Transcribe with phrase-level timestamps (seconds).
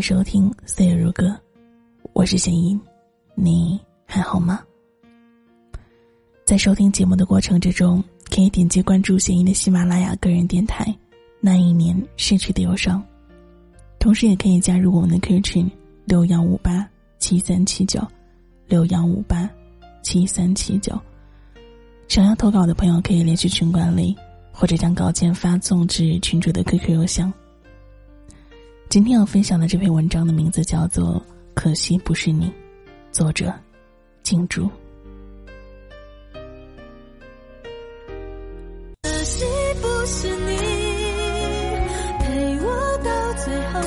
[0.00, 1.26] 收听《岁月如歌》，
[2.12, 2.80] 我是弦音，
[3.34, 4.60] 你还好吗？
[6.44, 10.84] 在收听节目的过程之中，可以点击关注弦音的喜马拉雅个人电台
[11.40, 13.02] 《那一年逝去的忧伤》，
[13.98, 15.70] 同时也可以加入我们的 Q 群
[16.04, 16.88] 六幺五八
[17.18, 18.00] 七三七九
[18.66, 19.48] 六幺五八
[20.02, 20.98] 七三七九。
[22.06, 24.16] 想要投稿的朋友可以联系群管理，
[24.52, 27.32] 或者将稿件发送至群主的 QQ 邮箱。
[28.88, 31.16] 今天要分享的这篇文章的名字叫做
[31.52, 32.46] 《可惜不是你》，
[33.12, 33.52] 作者
[34.22, 34.66] 静竹。
[39.02, 39.44] 可惜
[39.82, 40.56] 不是你
[42.18, 43.10] 陪我到
[43.44, 43.78] 最后，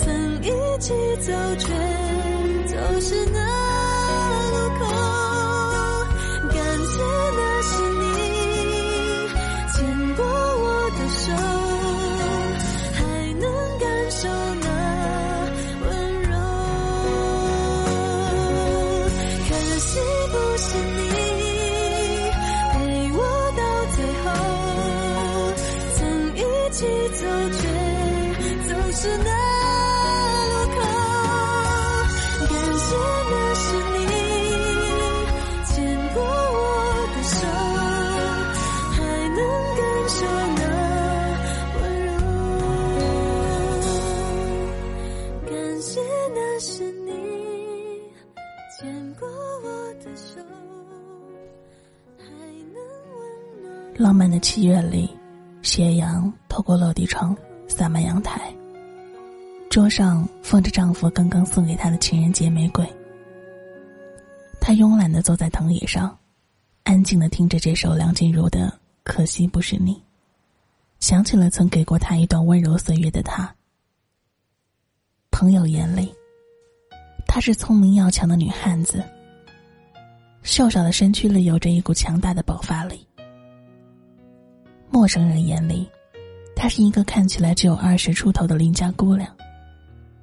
[0.00, 1.85] 曾一起走却
[53.98, 55.08] 浪漫的七月里，
[55.62, 57.34] 斜阳透过落地窗
[57.66, 58.52] 洒满阳台。
[59.70, 62.86] 桌上放着丈夫刚刚送给她的情人节玫瑰。
[64.60, 66.16] 她慵懒的坐在藤椅上，
[66.84, 68.68] 安静的听着这首梁静茹的
[69.02, 69.94] 《可惜不是你》，
[71.00, 73.50] 想起了曾给过她一段温柔岁月的他。
[75.30, 76.14] 朋友眼里，
[77.26, 79.02] 她是聪明要强的女汉子。
[80.42, 83.06] 瘦小的身躯里有着一股强大的爆发力。
[85.06, 85.88] 陌生人眼里，
[86.56, 89.24] 她是一个看起来只有二十出头的邻家姑娘，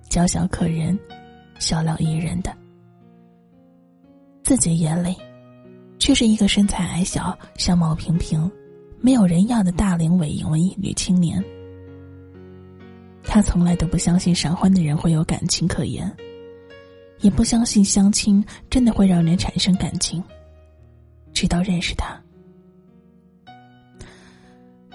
[0.09, 0.99] 娇小可人，
[1.57, 2.53] 笑料宜人的。
[4.44, 5.16] 自己眼里，
[5.99, 8.51] 却是一个身材矮小、相貌平平、
[8.99, 11.41] 没有人要的大龄伪文艺女青年。
[13.23, 16.13] 她从来都不相信闪婚的人会有感情可言，
[17.21, 20.21] 也不相信相亲真的会让人产生感情。
[21.31, 22.21] 直到认识他。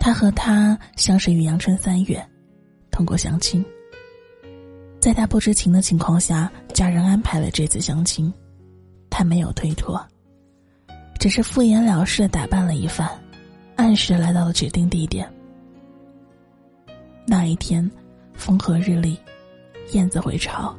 [0.01, 2.25] 他和她相识于阳春三月，
[2.91, 3.65] 通过相亲。
[5.01, 8.33] 在他不知情的情况下，家人安排了这次相亲，
[9.09, 10.05] 他没有推脱，
[11.21, 13.09] 只是敷衍了事的打扮了一番，
[13.77, 15.31] 按时来到了指定地点。
[17.27, 17.89] 那一天，
[18.35, 19.19] 风和日丽，
[19.93, 20.75] 燕子回巢，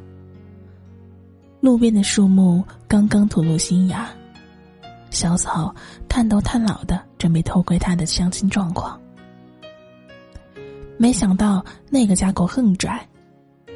[1.60, 4.08] 路边的树木刚刚吐露新芽，
[5.10, 5.74] 小草
[6.08, 9.00] 探头探脑的准备偷窥他的相亲状况。
[11.00, 13.00] 没想到那个家狗横拽，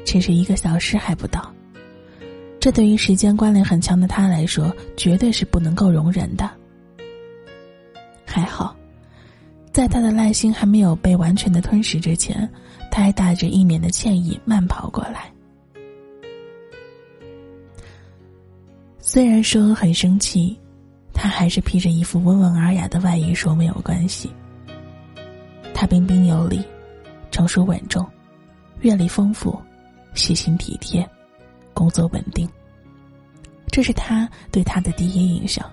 [0.05, 1.51] 只是一个小时还不到。
[2.59, 6.47] 这对于时间观念很强的他来说，绝对是不能够容忍的。
[8.27, 8.75] 还好，
[9.71, 12.47] 在他的耐心还没有被完全的吞噬之前，
[12.91, 15.33] 他还带着一脸的歉意慢跑过来。
[18.99, 20.55] 虽然说很生气，
[21.11, 24.29] 他还是披着一副温文尔雅的外衣说没有关系。
[25.73, 26.63] 他彬彬有礼。
[27.35, 28.07] 成熟稳重，
[28.79, 29.61] 阅历丰富，
[30.13, 31.05] 细心体贴，
[31.73, 32.49] 工作稳定。
[33.67, 35.69] 这是他对他的第一印象。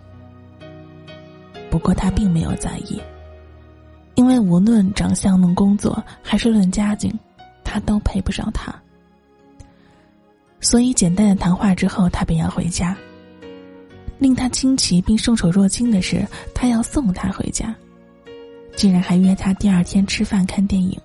[1.70, 3.00] 不过他并没有在意，
[4.16, 7.16] 因为无论长相、论工作，还是论家境，
[7.62, 8.74] 他都配不上他。
[10.60, 12.96] 所以简单的谈话之后，他便要回家。
[14.18, 17.72] 令他惊奇并受宠若惊的是，他要送他回家，
[18.74, 21.00] 竟然还约他第二天吃饭看电影。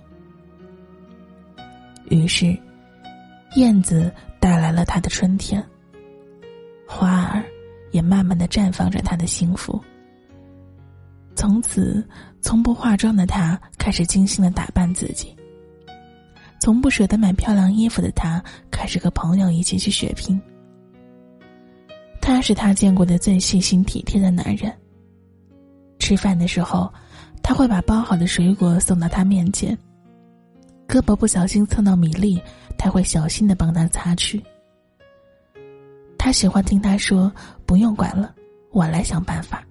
[2.10, 2.56] 于是，
[3.56, 5.64] 燕子带来了他的春天。
[6.86, 7.44] 花儿
[7.90, 9.80] 也慢慢的绽放着他的幸福。
[11.34, 12.06] 从此，
[12.40, 15.36] 从不化妆的他开始精心的打扮自己。
[16.60, 20.40] 从不舍得买漂亮衣服的他开始和朋友一起去血拼。
[22.20, 24.74] 他是他见过的最细心体贴的男人。
[25.98, 26.92] 吃饭的时候，
[27.42, 29.76] 他会把包好的水果送到他面前。
[30.88, 32.42] 胳膊不小心蹭到米粒，
[32.78, 34.42] 他会小心的帮他擦去。
[36.18, 37.30] 他喜欢听他说
[37.66, 38.34] ：“不用管了，
[38.70, 39.62] 我来想办法。”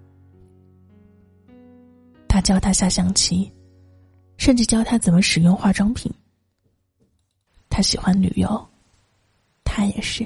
[2.29, 3.51] 他教他下象棋，
[4.37, 6.11] 甚至教他怎么使用化妆品。
[7.67, 8.69] 他喜欢旅游，
[9.63, 10.25] 他也是。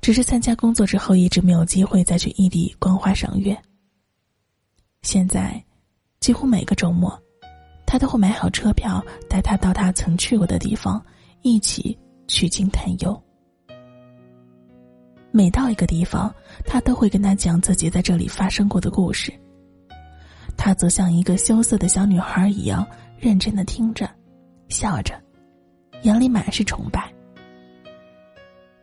[0.00, 3.60] 只是参加工作之后，一直没有机会再去异地观花赏月。
[5.02, 5.62] 现在，
[6.20, 7.20] 几乎每个周末，
[7.90, 11.04] 他都会买好车票，带他到他曾去过的地方，
[11.42, 11.98] 一起
[12.28, 13.20] 取经探幽。
[15.32, 16.32] 每到一个地方，
[16.64, 19.32] 他都会跟他讲自己在这里发生过的故事。
[20.56, 22.86] 他则像一个羞涩的小女孩一样，
[23.18, 24.08] 认真的听着，
[24.68, 25.20] 笑着，
[26.02, 27.12] 眼里满是崇拜。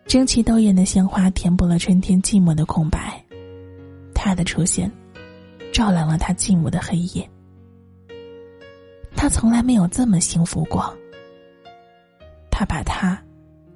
[0.05, 3.23] 争奇斗艳的鲜花填补了春天寂寞的空白，
[4.13, 4.91] 他的出现，
[5.71, 7.25] 照亮了他寂寞的黑夜。
[9.17, 10.95] 他从来没有这么幸福过。
[12.51, 13.21] 他把他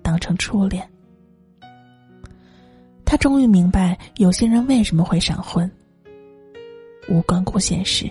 [0.02, 0.88] 当成初恋。
[3.04, 5.70] 他终于明白，有些人为什么会闪婚。
[7.10, 8.10] 无关乎现实，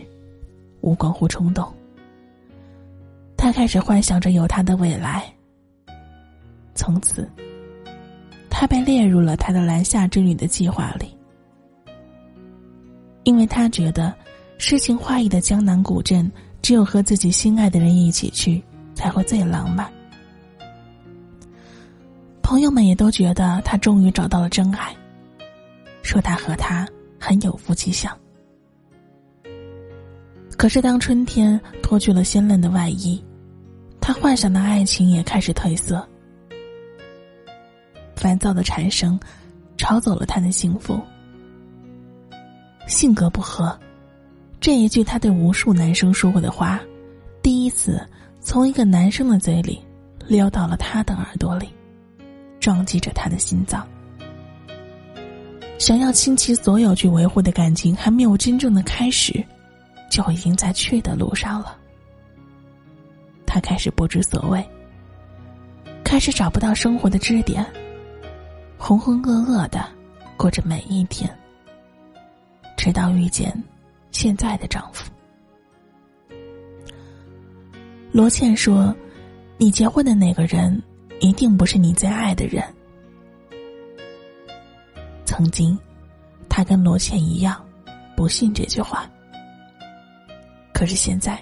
[0.80, 1.72] 无关乎冲动。
[3.36, 5.24] 他开始幻想着有他的未来。
[6.74, 7.26] 从此，
[8.50, 11.16] 他被列入了他的南下之旅的计划里，
[13.24, 14.14] 因为他觉得
[14.58, 16.30] 诗情画意的江南古镇，
[16.62, 18.62] 只有和自己心爱的人一起去，
[18.94, 19.90] 才会最浪漫。
[22.42, 24.94] 朋友们也都觉得他终于找到了真爱，
[26.02, 26.86] 说他和他
[27.18, 28.16] 很有夫妻相。
[30.56, 33.22] 可是当春天脱去了鲜嫩的外衣，
[34.00, 36.06] 他幻想的爱情也开始褪色。
[38.14, 39.18] 烦躁的蝉声，
[39.78, 41.00] 吵走了他的幸福。
[42.86, 43.78] 性格不合，
[44.60, 46.80] 这一句他对无数男生说过的话，
[47.42, 48.06] 第一次
[48.40, 49.82] 从一个男生的嘴里
[50.26, 51.68] 溜到了他的耳朵里。
[52.60, 53.88] 撞击着他的心脏，
[55.78, 59.42] 想要倾其所有去维护的感情，还没有真正的开始，
[60.10, 61.74] 就已经在去的路上了。
[63.46, 64.62] 他开始不知所谓，
[66.04, 67.64] 开始找不到生活的支点，
[68.76, 69.82] 浑浑噩噩的
[70.36, 71.34] 过着每一天，
[72.76, 73.50] 直到遇见
[74.10, 75.10] 现在的丈夫。
[78.12, 78.94] 罗茜说
[79.58, 80.80] ：“你结婚的那个人。”
[81.22, 82.64] 一定不是你最爱的人。
[85.26, 85.78] 曾经，
[86.48, 87.62] 他跟罗茜一样，
[88.16, 89.06] 不信这句话。
[90.72, 91.38] 可是现在，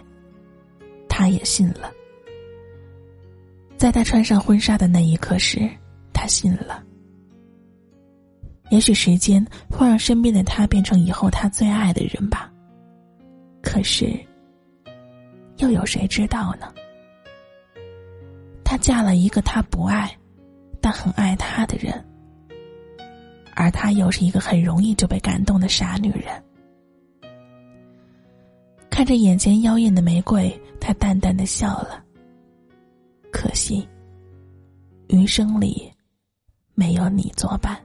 [1.09, 1.93] 他也信了。
[3.77, 5.71] 在他穿上婚纱的那一刻时，
[6.13, 6.83] 他信了。
[8.71, 12.53] 也许时间会让身边的他变成以后他最爱的人吧。
[13.79, 14.13] 可是，
[15.59, 16.75] 又有谁知道呢？
[18.65, 20.11] 她嫁了一个她不爱，
[20.81, 22.05] 但很爱他的人，
[23.55, 26.43] 而她又是一个很容易就被感动的傻女人。
[28.91, 32.05] 看着眼前妖艳的玫瑰，她淡淡的笑了。
[33.31, 33.89] 可惜，
[35.07, 35.89] 余生里
[36.75, 37.79] 没有你作伴。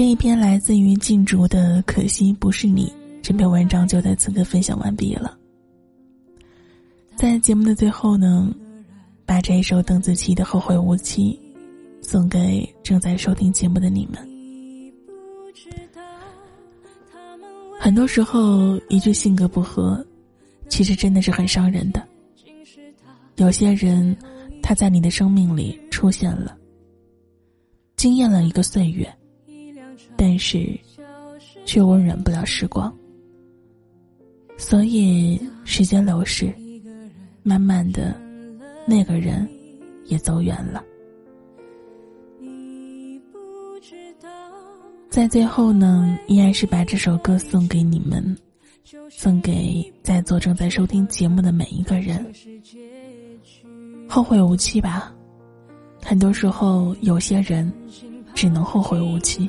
[0.00, 2.86] 这一篇来自于静竹的《可惜不是你》。
[3.20, 5.36] 这篇文章就在此刻分享完毕了。
[7.16, 8.50] 在节目的最后呢，
[9.26, 11.38] 把这一首邓紫棋的《后会无期》
[12.02, 14.26] 送给正在收听节目的你们。
[17.78, 20.02] 很多时候，一句性格不合，
[20.70, 22.02] 其实真的是很伤人的。
[23.36, 24.16] 有些人，
[24.62, 26.56] 他在你的生命里出现了，
[27.96, 29.06] 惊艳了一个岁月，
[30.22, 30.78] 但是，
[31.64, 32.94] 却温暖不了时光。
[34.58, 36.52] 所以，时间流逝，
[37.42, 38.14] 慢慢的，
[38.86, 39.48] 那个人
[40.04, 40.84] 也走远了。
[45.08, 48.36] 在最后呢，依然是把这首歌送给你们，
[49.08, 52.30] 送给在座正在收听节目的每一个人。
[54.06, 55.14] 后会无期吧，
[56.02, 57.72] 很多时候，有些人
[58.34, 59.48] 只能后会无期。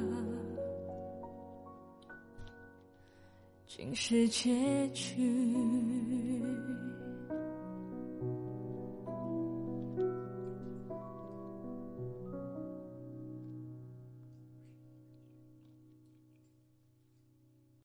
[3.81, 5.17] 竟是结局。